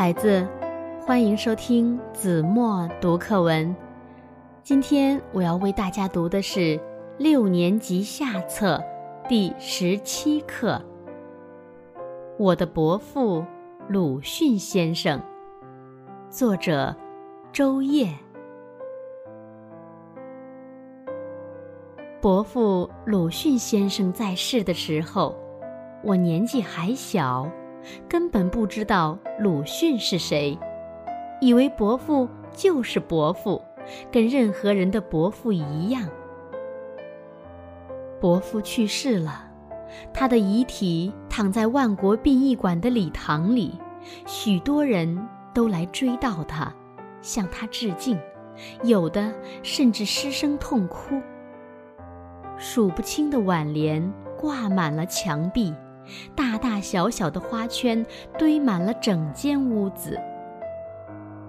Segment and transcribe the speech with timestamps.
[0.00, 0.48] 孩子，
[1.06, 3.76] 欢迎收听子墨读课文。
[4.62, 6.80] 今天我要为大家读的是
[7.18, 8.82] 六年级下册
[9.28, 10.82] 第十七课
[12.38, 13.44] 《我的伯父
[13.90, 15.20] 鲁迅先生》，
[16.30, 16.96] 作者
[17.52, 18.08] 周烨。
[22.22, 25.36] 伯父鲁迅先生在世的时候，
[26.02, 27.46] 我年纪还小。
[28.08, 30.58] 根本不知道鲁迅是谁，
[31.40, 33.62] 以为伯父就是伯父，
[34.12, 36.08] 跟任何人的伯父一样。
[38.20, 39.50] 伯父去世了，
[40.12, 43.78] 他的遗体躺在万国殡仪馆的礼堂里，
[44.26, 46.72] 许多人都来追悼他，
[47.22, 48.18] 向他致敬，
[48.82, 51.20] 有的甚至失声痛哭。
[52.58, 55.74] 数不清的挽联挂满了墙壁。
[56.34, 58.04] 大大小小的花圈
[58.38, 60.18] 堆满了整间屋子。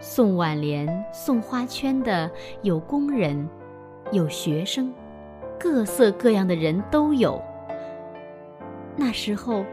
[0.00, 2.30] 送挽联、送花圈的
[2.62, 3.48] 有工人，
[4.12, 4.92] 有学生，
[5.58, 7.40] 各色各样的人都有。
[8.96, 9.64] 那时候，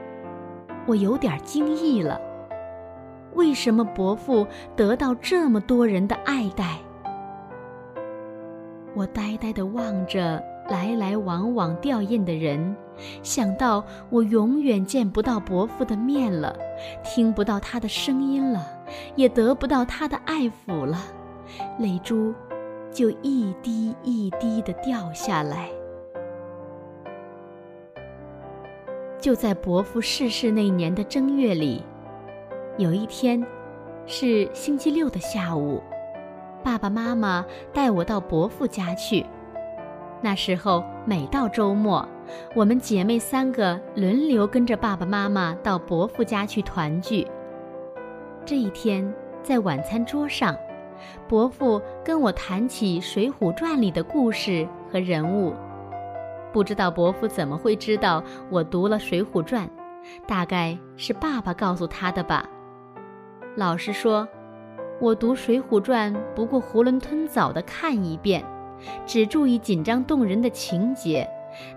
[0.88, 2.20] 我有点惊异了：
[3.34, 6.78] 为什么伯父得到这么多人的爱戴？
[8.94, 10.42] 我呆呆地望着。
[10.72, 12.74] 来来往往吊唁的人，
[13.22, 16.58] 想到我永远见不到伯父的面了，
[17.04, 18.66] 听不到他的声音了，
[19.18, 20.98] 也得不到他的爱抚了，
[21.78, 22.34] 泪珠
[22.90, 25.68] 就一滴一滴地掉下来。
[29.20, 31.84] 就在伯父逝世那年的正月里，
[32.78, 33.46] 有一天，
[34.06, 35.82] 是星期六的下午，
[36.64, 39.26] 爸爸妈妈带我到伯父家去。
[40.24, 42.08] 那时候，每到周末，
[42.56, 47.28] 我们姐妹三个轮流跟着爸爸妈妈到伯父家去团聚。
[48.46, 49.12] 这一天，
[49.42, 50.56] 在晚餐桌上，
[51.28, 55.56] 伯父跟我谈起《水浒传》里的故事和人物。
[56.54, 59.68] 不知道伯父怎么会知道我读了《水浒传》，
[60.28, 62.48] 大概是爸爸告诉他的吧。
[63.56, 64.28] 老实说，
[65.00, 68.46] 我读《水浒传》不过囫囵吞枣地看一遍。
[69.06, 71.28] 只注意紧张动人的情节，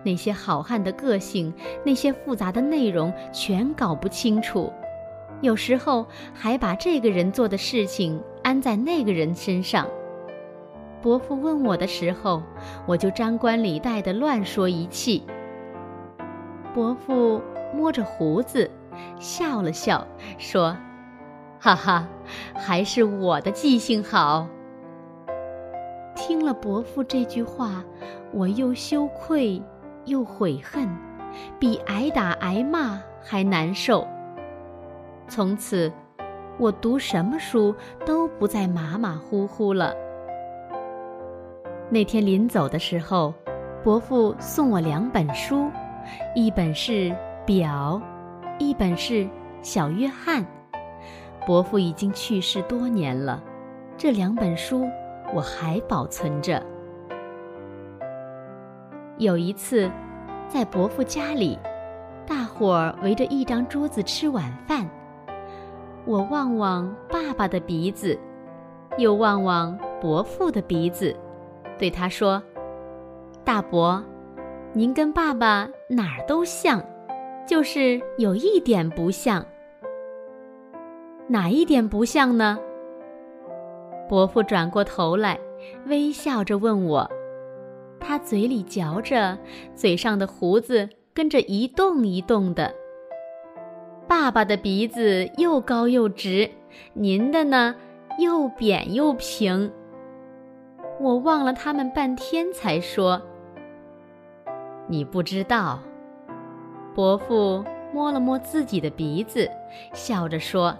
[0.02, 1.52] 那些好汉的个性，
[1.84, 4.72] 那些复杂的内容全搞不清楚。
[5.40, 9.86] 有时候还把这个人做的事情安在那个人身上。
[11.02, 12.42] 伯父问我的时候，
[12.86, 15.22] 我就张冠李戴的乱说一气。
[16.72, 17.42] 伯父
[17.74, 18.70] 摸着胡子，
[19.20, 20.06] 笑了笑，
[20.38, 20.74] 说
[21.60, 22.08] ：“哈哈，
[22.54, 24.48] 还是我的记性好。”
[26.14, 27.84] 听了伯父这句话，
[28.32, 29.60] 我又羞愧
[30.04, 30.88] 又悔恨，
[31.58, 34.06] 比挨打挨骂还难受。
[35.28, 35.92] 从此，
[36.58, 37.74] 我读什么书
[38.06, 39.94] 都不再马马虎虎了。
[41.90, 43.34] 那天临走的时候，
[43.82, 45.68] 伯父送我两本书，
[46.34, 46.92] 一本是
[47.44, 48.00] 《表》，
[48.58, 49.24] 一本是
[49.62, 50.42] 《小约翰》。
[51.46, 53.42] 伯父已经去世多年了，
[53.96, 54.88] 这两本书。
[55.34, 56.62] 我还保存着。
[59.18, 59.90] 有一次，
[60.48, 61.58] 在伯父家里，
[62.26, 64.88] 大伙儿围着一张桌子吃晚饭。
[66.04, 68.18] 我望望爸爸的鼻子，
[68.98, 71.14] 又望望伯父的鼻子，
[71.78, 72.42] 对他说
[73.44, 74.02] ：“大伯，
[74.72, 76.82] 您跟爸爸哪儿都像，
[77.46, 79.44] 就是有一点不像。
[81.26, 82.58] 哪一点不像呢？”
[84.08, 85.38] 伯父转过头来，
[85.86, 87.10] 微笑着问我，
[87.98, 89.38] 他嘴里嚼着，
[89.74, 92.74] 嘴上的胡子跟着一动一动的。
[94.06, 96.50] 爸爸的鼻子又高又直，
[96.92, 97.74] 您的呢，
[98.18, 99.72] 又扁又平。
[101.00, 103.20] 我望了他们半天，才说
[104.86, 105.80] ：“你不知道。”
[106.94, 109.50] 伯父摸了摸自己的鼻子，
[109.94, 110.76] 笑着说：“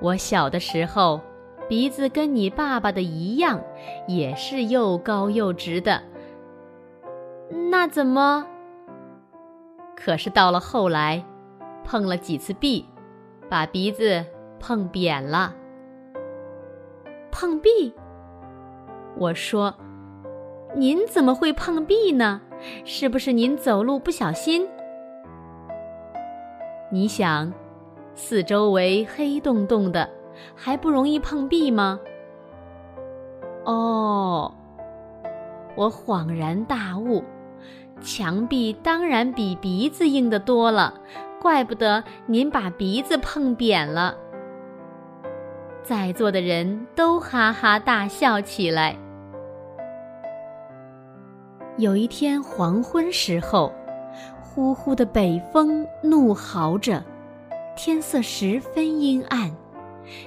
[0.00, 1.20] 我小的时候。”
[1.68, 3.62] 鼻子跟你爸爸的一样，
[4.06, 6.02] 也是又高又直的。
[7.70, 8.46] 那怎么？
[9.94, 11.24] 可是到了后来，
[11.84, 12.86] 碰了几次壁，
[13.48, 14.24] 把鼻子
[14.58, 15.54] 碰扁了。
[17.30, 17.92] 碰壁？
[19.16, 19.74] 我说，
[20.74, 22.40] 您怎么会碰壁呢？
[22.84, 24.66] 是不是您走路不小心？
[26.90, 27.52] 你想，
[28.14, 30.08] 四周围黑洞洞的。
[30.54, 32.00] 还不容易碰壁吗？
[33.64, 34.52] 哦，
[35.76, 37.22] 我恍然大悟，
[38.00, 40.94] 墙壁当然比鼻子硬得多了，
[41.40, 44.16] 怪不得您把鼻子碰扁了。
[45.82, 48.96] 在座的人都哈哈大笑起来。
[51.78, 53.72] 有一天黄昏时候，
[54.42, 57.02] 呼呼的北风怒嚎着，
[57.76, 59.50] 天色十分阴暗，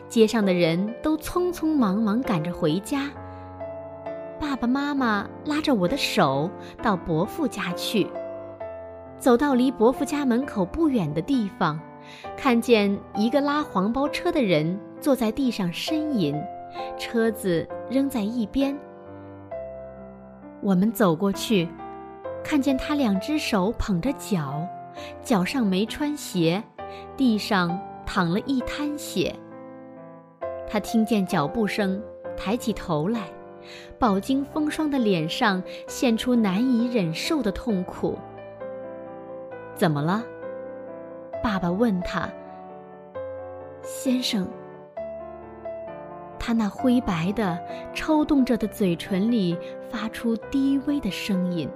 [0.07, 3.09] 街上的人都匆匆忙忙赶着回家。
[4.39, 6.49] 爸爸妈妈拉着我的手
[6.81, 8.07] 到伯父家去。
[9.19, 11.79] 走到离伯父家门口不远的地方，
[12.35, 16.35] 看见一个拉黄包车的人坐在地上呻吟，
[16.97, 18.75] 车子扔在一边。
[20.59, 21.69] 我们走过去，
[22.43, 24.67] 看见他两只手捧着脚，
[25.23, 26.63] 脚上没穿鞋，
[27.15, 29.35] 地上淌了一滩血。
[30.71, 32.01] 他听见脚步声，
[32.37, 33.23] 抬起头来。
[33.99, 38.17] 饱经风霜的脸上现出难以忍受的痛苦。
[39.75, 40.23] 怎么了？
[41.43, 42.29] 爸爸问他。
[43.81, 44.47] 先生，
[46.39, 47.59] 他那灰白的、
[47.93, 49.57] 抽动着的嘴唇里
[49.89, 51.69] 发出低微的声音。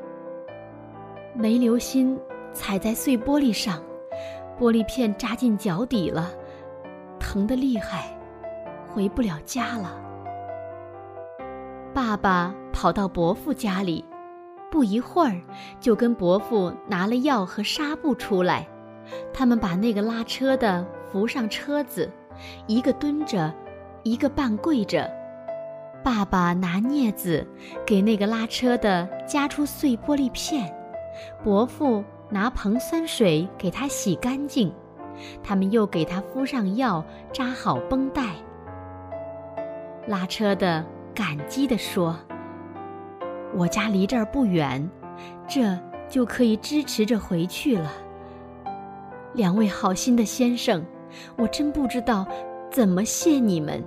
[1.33, 2.17] 没留心
[2.53, 3.83] 踩在碎玻璃上，
[4.57, 6.31] 玻璃片扎进脚底了，
[7.19, 8.14] 疼得厉害，
[8.95, 9.99] 回不了家了。
[11.93, 14.05] 爸爸跑到伯父家里，
[14.71, 15.41] 不一会儿
[15.81, 18.65] 就跟伯父拿了药和纱布出来。
[19.33, 22.09] 他们把那个拉车的扶上车子，
[22.67, 23.53] 一个蹲着，
[24.03, 25.11] 一个半跪着。
[26.01, 27.45] 爸爸拿镊子
[27.85, 30.73] 给那个拉车的夹出碎玻璃片，
[31.43, 34.73] 伯父拿硼酸水给他洗干净。
[35.43, 37.03] 他们又给他敷上药，
[37.33, 38.35] 扎好绷带。
[40.07, 40.85] 拉车的。
[41.15, 42.13] 感激地说
[43.55, 44.85] ：“我家离这儿不远，
[45.47, 45.79] 这
[46.09, 47.89] 就可以支持着回去了。
[49.31, 50.83] 两位好心的先生，
[51.37, 52.27] 我真不知道
[52.69, 53.81] 怎么谢你们。”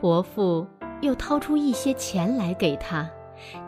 [0.00, 0.66] 伯父
[1.02, 3.06] 又掏出一些钱来给他，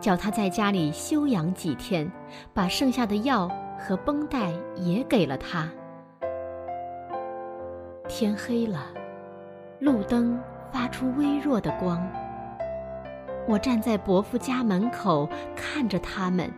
[0.01, 2.11] 叫他在家里休养几天，
[2.55, 5.69] 把剩下的药和绷带也给了他。
[8.09, 8.87] 天黑了，
[9.85, 10.41] 路灯。
[10.75, 12.05] 发出微弱的光。
[13.47, 16.51] 我站在伯父家门口看着他们，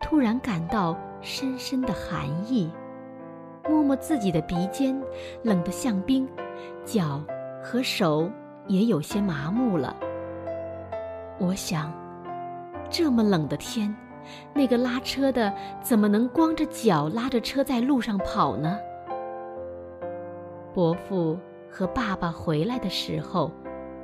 [0.00, 2.68] 突然感到深深的寒意，
[3.68, 5.00] 摸摸自己的鼻尖，
[5.44, 6.28] 冷得像冰，
[6.84, 7.22] 脚
[7.62, 8.28] 和手
[8.66, 9.94] 也有些麻木了。
[11.38, 11.92] 我想，
[12.90, 13.94] 这么冷的天，
[14.52, 18.76] 那个拉车的怎么能光着脚拉着车在路上跑呢？
[20.74, 21.38] 伯父。
[21.72, 23.50] 和爸爸回来的时候，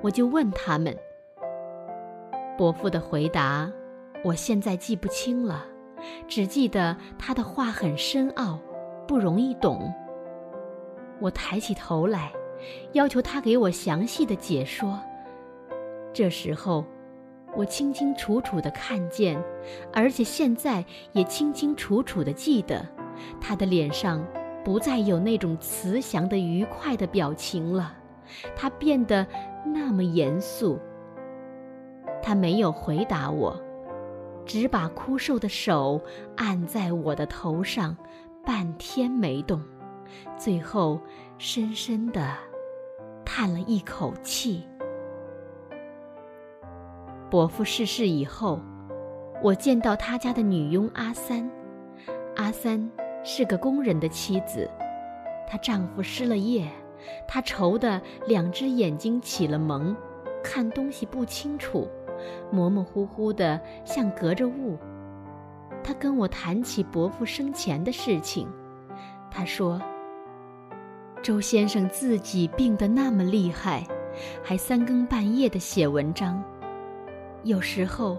[0.01, 0.97] 我就问他们。
[2.57, 3.71] 伯父的回答，
[4.25, 5.67] 我现在记不清了，
[6.27, 8.59] 只记得他的话很深奥，
[9.07, 9.93] 不容易懂。
[11.21, 12.33] 我抬起头来，
[12.93, 14.99] 要求他给我详细的解说。
[16.15, 16.87] 这时候，
[17.55, 19.39] 我清清楚楚的看见，
[19.93, 20.83] 而且现在
[21.13, 22.83] 也清清楚楚的记得，
[23.39, 24.27] 他的脸上。
[24.69, 27.95] 不再有那种慈祥的愉快的表情了，
[28.55, 29.27] 他变得
[29.65, 30.79] 那么严肃。
[32.23, 33.59] 他没有回答我，
[34.45, 35.99] 只把枯瘦的手
[36.37, 37.97] 按在我的头上，
[38.45, 39.59] 半天没动，
[40.37, 41.01] 最后
[41.39, 42.35] 深深的
[43.25, 44.63] 叹了一口气。
[47.31, 48.61] 伯父逝世以后，
[49.43, 51.51] 我见到他家的女佣阿三，
[52.37, 52.87] 阿三。
[53.25, 54.69] 是个工人的妻子，
[55.47, 56.67] 她丈夫失了业，
[57.27, 59.95] 她愁得两只眼睛起了蒙，
[60.43, 61.89] 看东西不清楚，
[62.51, 64.79] 模模糊糊的，像隔着雾。
[65.83, 68.49] 她跟我谈起伯父生前的事情，
[69.31, 69.81] 她说
[71.23, 73.87] ：“周先生自己病得那么厉害，
[74.43, 76.43] 还三更半夜的写文章，
[77.43, 78.17] 有时候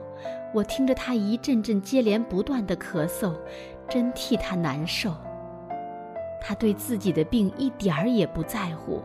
[0.53, 3.33] 我听着他一阵阵接连不断的咳嗽。”
[3.89, 5.11] 真替他难受。
[6.41, 9.01] 他对自己的病一点儿也不在乎，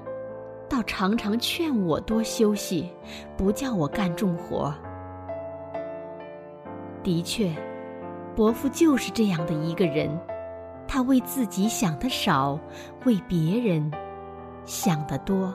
[0.68, 2.90] 倒常常劝我多休息，
[3.36, 4.72] 不叫我干重活。
[7.02, 7.52] 的确，
[8.36, 10.08] 伯父就是这样的一个人，
[10.86, 12.58] 他为自己想的少，
[13.04, 13.90] 为别人
[14.64, 15.52] 想的多。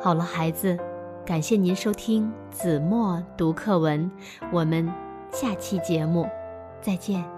[0.00, 0.76] 好了，孩子，
[1.24, 4.10] 感谢您收听子墨读课文，
[4.52, 5.03] 我们。
[5.34, 6.28] 下期节目，
[6.80, 7.33] 再见。